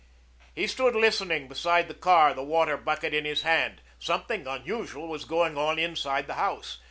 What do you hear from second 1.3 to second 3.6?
beside the car, the water bucket in his